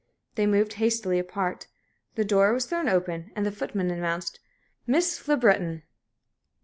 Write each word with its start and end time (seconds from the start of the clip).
They 0.33 0.47
moved 0.47 0.73
hastily 0.81 1.19
apart. 1.19 1.67
The 2.15 2.25
door 2.25 2.53
was 2.53 2.65
thrown 2.65 2.89
open, 2.89 3.31
and 3.35 3.45
the 3.45 3.51
footman 3.51 3.91
announced, 3.91 4.39
"Miss 4.87 5.27
Le 5.27 5.37
Breton." 5.37 5.83